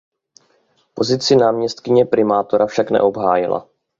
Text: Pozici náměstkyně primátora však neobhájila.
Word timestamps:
Pozici 0.93 1.35
náměstkyně 1.35 2.05
primátora 2.05 2.65
však 2.65 2.91
neobhájila. 2.91 3.69